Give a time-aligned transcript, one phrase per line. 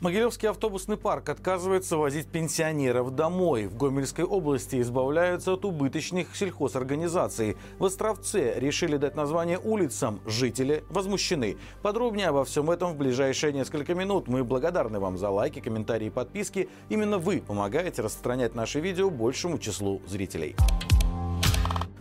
[0.00, 3.66] Могилевский автобусный парк отказывается возить пенсионеров домой.
[3.66, 7.56] В Гомельской области избавляются от убыточных сельхозорганизаций.
[7.80, 10.20] В Островце решили дать название улицам.
[10.24, 11.56] Жители возмущены.
[11.82, 14.28] Подробнее обо всем этом в ближайшие несколько минут.
[14.28, 16.68] Мы благодарны вам за лайки, комментарии и подписки.
[16.88, 20.54] Именно вы помогаете распространять наши видео большему числу зрителей.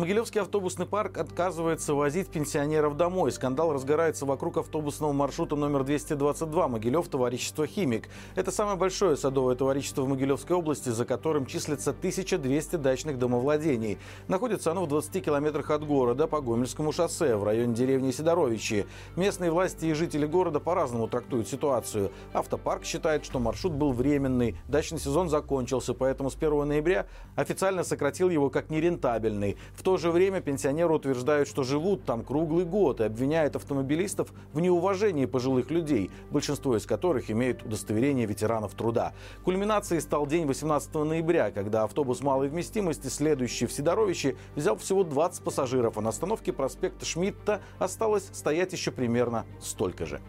[0.00, 3.30] Могилевский автобусный парк отказывается возить пенсионеров домой.
[3.32, 8.08] Скандал разгорается вокруг автобусного маршрута номер 222 Могилев товарищество «Химик».
[8.34, 13.98] Это самое большое садовое товарищество в Могилевской области, за которым числится 1200 дачных домовладений.
[14.26, 18.86] Находится оно в 20 километрах от города по Гомельскому шоссе в районе деревни Сидоровичи.
[19.16, 22.10] Местные власти и жители города по-разному трактуют ситуацию.
[22.32, 27.04] Автопарк считает, что маршрут был временный, дачный сезон закончился, поэтому с 1 ноября
[27.36, 29.58] официально сократил его как нерентабельный.
[29.74, 34.60] В то же время пенсионеры утверждают, что живут там круглый год и обвиняют автомобилистов в
[34.60, 39.12] неуважении пожилых людей, большинство из которых имеют удостоверение ветеранов труда.
[39.44, 45.42] Кульминацией стал день 18 ноября, когда автобус малой вместимости, следующий в Сидоровичи, взял всего 20
[45.42, 50.20] пассажиров, а на остановке проспекта Шмидта осталось стоять еще примерно столько же.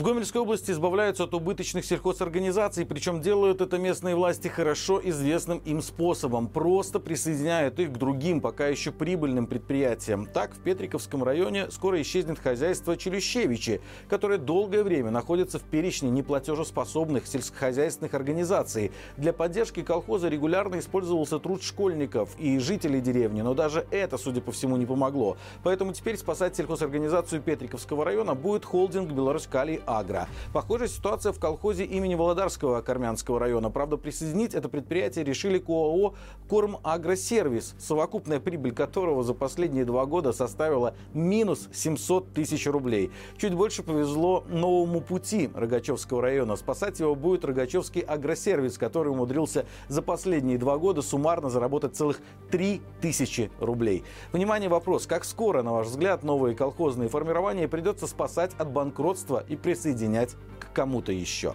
[0.00, 5.82] В Гомельской области избавляются от убыточных сельхозорганизаций, причем делают это местные власти хорошо известным им
[5.82, 6.48] способом.
[6.48, 10.24] Просто присоединяют их к другим, пока еще прибыльным предприятиям.
[10.24, 17.26] Так, в Петриковском районе скоро исчезнет хозяйство Челющевичи, которое долгое время находится в перечне неплатежеспособных
[17.26, 18.92] сельскохозяйственных организаций.
[19.18, 24.50] Для поддержки колхоза регулярно использовался труд школьников и жителей деревни, но даже это, судя по
[24.50, 25.36] всему, не помогло.
[25.62, 30.28] Поэтому теперь спасать сельхозорганизацию Петриковского района будет холдинг «Беларусь Калий Агро.
[30.52, 33.70] Похожая ситуация в колхозе имени Володарского Кармянского района.
[33.70, 36.14] Правда, присоединить это предприятие решили к ОАО
[36.48, 43.10] «Корм Агросервис», совокупная прибыль которого за последние два года составила минус 700 тысяч рублей.
[43.36, 46.56] Чуть больше повезло новому пути Рогачевского района.
[46.56, 52.80] Спасать его будет Рогачевский агросервис, который умудрился за последние два года суммарно заработать целых 3
[53.00, 54.04] тысячи рублей.
[54.32, 55.06] Внимание, вопрос.
[55.06, 60.74] Как скоро, на ваш взгляд, новые колхозные формирования придется спасать от банкротства и присоединять к
[60.74, 61.54] кому-то еще.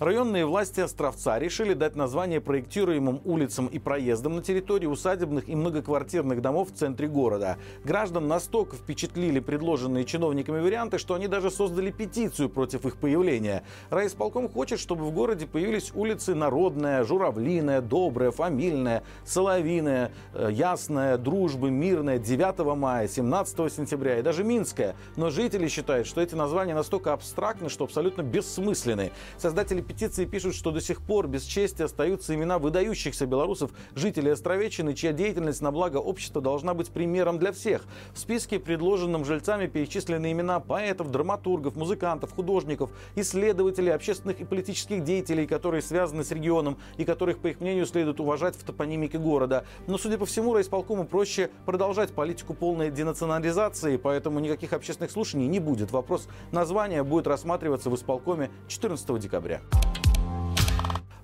[0.00, 6.40] Районные власти Островца решили дать название проектируемым улицам и проездам на территории усадебных и многоквартирных
[6.40, 7.58] домов в центре города.
[7.82, 13.64] Граждан настолько впечатлили предложенные чиновниками варианты, что они даже создали петицию против их появления.
[13.90, 21.72] Райисполком хочет, чтобы в городе появились улицы Народная, Журавлиная, Добрая, Фамильная, Соловиная, э, Ясная, Дружбы,
[21.72, 24.94] Мирная, 9 мая, 17 сентября и даже Минская.
[25.16, 29.10] Но жители считают, что эти названия настолько абстрактны, что абсолютно бессмысленны.
[29.38, 34.94] Создатели петиции пишут, что до сих пор без чести остаются имена выдающихся белорусов, жителей Островечины,
[34.94, 37.84] чья деятельность на благо общества должна быть примером для всех.
[38.12, 45.46] В списке, предложенном жильцами, перечислены имена поэтов, драматургов, музыкантов, художников, исследователей, общественных и политических деятелей,
[45.46, 49.64] которые связаны с регионом и которых, по их мнению, следует уважать в топонимике города.
[49.86, 55.60] Но, судя по всему, райисполкому проще продолжать политику полной денационализации, поэтому никаких общественных слушаний не
[55.60, 55.90] будет.
[55.92, 59.62] Вопрос названия будет рассматриваться в исполкоме 14 декабря.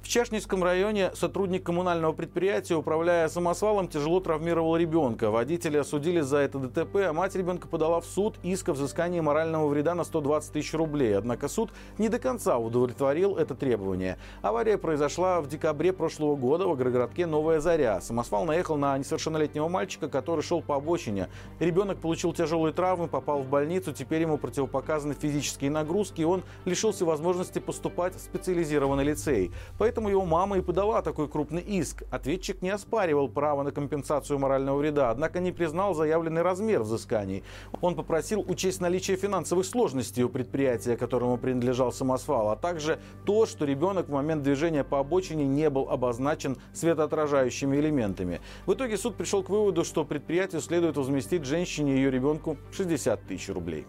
[0.05, 5.31] В Чашнинском районе сотрудник коммунального предприятия, управляя самосвалом, тяжело травмировал ребенка.
[5.31, 9.67] Водители осудили за это ДТП, а мать ребенка подала в суд иск о взыскании морального
[9.67, 11.17] вреда на 120 тысяч рублей.
[11.17, 14.19] Однако суд не до конца удовлетворил это требование.
[14.43, 18.03] Авария произошла в декабре прошлого года в агрогородке Новая Заря.
[18.03, 21.31] Самосвал наехал на несовершеннолетнего мальчика, который шел по обочине.
[21.61, 27.07] Ребенок получил тяжелые травмы, попал в больницу, теперь ему противопоказаны физические нагрузки, и он лишился
[27.07, 29.51] возможности поступать в специализированный лицей.
[29.79, 32.03] Поэтому Поэтому его мама и подала такой крупный иск.
[32.11, 37.45] Ответчик не оспаривал право на компенсацию морального вреда, однако не признал заявленный размер взысканий.
[37.81, 43.65] Он попросил учесть наличие финансовых сложностей у предприятия, которому принадлежал самосвал, а также то, что
[43.67, 48.41] ребенок в момент движения по обочине не был обозначен светоотражающими элементами.
[48.67, 53.29] В итоге суд пришел к выводу, что предприятию следует возместить женщине и ее ребенку 60
[53.29, 53.87] тысяч рублей.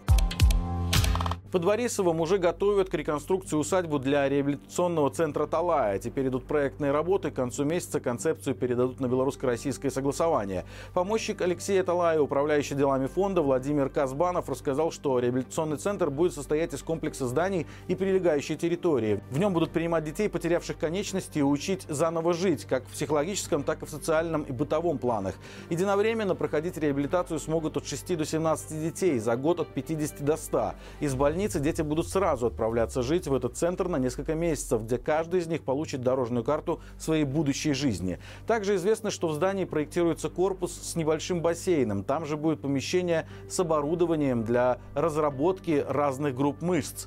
[1.56, 5.98] Под Борисовым уже готовят к реконструкции усадьбу для реабилитационного центра Талая.
[5.98, 7.30] Теперь идут проектные работы.
[7.30, 10.66] К концу месяца концепцию передадут на белорусско-российское согласование.
[10.92, 16.82] Помощник Алексея Талая, управляющий делами фонда Владимир Казбанов, рассказал, что реабилитационный центр будет состоять из
[16.82, 19.22] комплекса зданий и прилегающей территории.
[19.30, 23.82] В нем будут принимать детей, потерявших конечности, и учить заново жить, как в психологическом, так
[23.82, 25.36] и в социальном и бытовом планах.
[25.70, 30.72] Единовременно проходить реабилитацию смогут от 6 до 17 детей, за год от 50 до 100.
[31.00, 34.98] Из больниц больницы дети будут сразу отправляться жить в этот центр на несколько месяцев, где
[34.98, 38.18] каждый из них получит дорожную карту своей будущей жизни.
[38.48, 42.02] Также известно, что в здании проектируется корпус с небольшим бассейном.
[42.02, 47.06] Там же будет помещение с оборудованием для разработки разных групп мышц.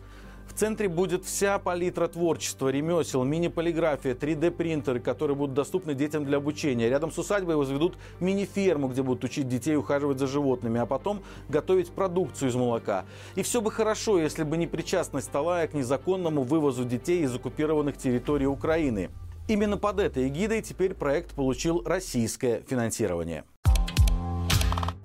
[0.50, 6.90] В центре будет вся палитра творчества, ремесел, мини-полиграфия, 3D-принтеры, которые будут доступны детям для обучения.
[6.90, 11.92] Рядом с усадьбой возведут мини-ферму, где будут учить детей ухаживать за животными, а потом готовить
[11.92, 13.06] продукцию из молока.
[13.36, 17.98] И все бы хорошо, если бы не причастность Талая к незаконному вывозу детей из оккупированных
[17.98, 19.12] территорий Украины.
[19.48, 23.46] Именно под этой эгидой теперь проект получил российское финансирование.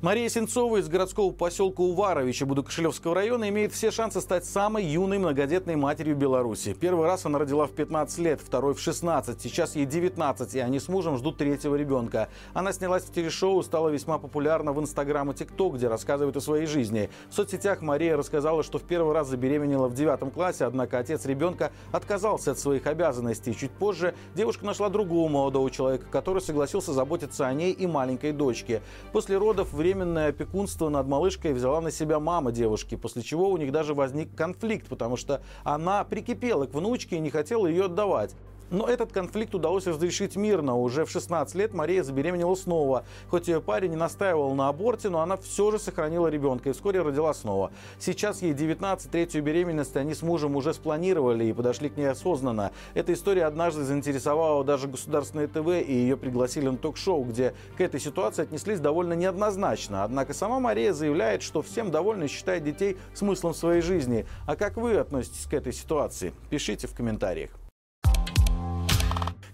[0.05, 5.77] Мария Сенцова из городского поселка Уваровича Будокошелевского района имеет все шансы стать самой юной многодетной
[5.77, 6.77] матерью Беларуси.
[6.79, 9.41] Первый раз она родила в 15 лет, второй в 16.
[9.41, 12.29] Сейчас ей 19, и они с мужем ждут третьего ребенка.
[12.53, 16.67] Она снялась в телешоу, стала весьма популярна в Инстаграм и ТикТок, где рассказывает о своей
[16.67, 17.09] жизни.
[17.31, 21.73] В соцсетях Мария рассказала, что в первый раз забеременела в девятом классе, однако отец ребенка
[21.93, 23.57] отказался от своих обязанностей.
[23.57, 28.83] Чуть позже девушка нашла другого молодого человека, который согласился заботиться о ней и маленькой дочке.
[29.11, 33.57] После родов время временное опекунство над малышкой взяла на себя мама девушки, после чего у
[33.57, 38.35] них даже возник конфликт, потому что она прикипела к внучке и не хотела ее отдавать.
[38.71, 40.77] Но этот конфликт удалось разрешить мирно.
[40.77, 43.05] Уже в 16 лет Мария забеременела снова.
[43.29, 47.03] Хоть ее парень не настаивал на аборте, но она все же сохранила ребенка и вскоре
[47.03, 47.71] родила снова.
[47.99, 52.73] Сейчас ей 19, третью беременность они с мужем уже спланировали и подошли к ней осознанно.
[52.95, 58.01] Эта история однажды заинтересовала даже государственное ТВ, и ее пригласили на ток-шоу, где к этой
[58.01, 60.05] ситуации отнеслись довольно неоднозначно.
[60.05, 64.27] Однако сама Мария заявляет, что всем довольна и считает детей смыслом своей жизни.
[64.47, 66.33] А как вы относитесь к этой ситуации?
[66.51, 67.51] Пишите в комментариях.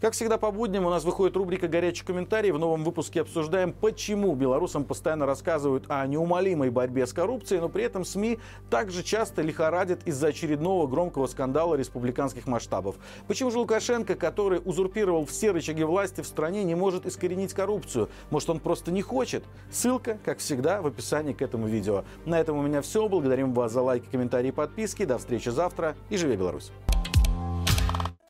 [0.01, 2.53] Как всегда по будням у нас выходит рубрика «Горячий комментарий».
[2.53, 7.85] В новом выпуске обсуждаем, почему белорусам постоянно рассказывают о неумолимой борьбе с коррупцией, но при
[7.85, 8.39] этом СМИ
[8.71, 12.97] также часто лихорадят из-за очередного громкого скандала республиканских масштабов.
[13.29, 18.09] Почему же Лукашенко, который узурпировал все рычаги власти в стране, не может искоренить коррупцию?
[18.31, 19.45] Может, он просто не хочет?
[19.71, 22.05] Ссылка, как всегда, в описании к этому видео.
[22.25, 23.07] На этом у меня все.
[23.07, 25.05] Благодарим вас за лайки, комментарии и подписки.
[25.05, 26.73] До встречи завтра и живи Беларусь!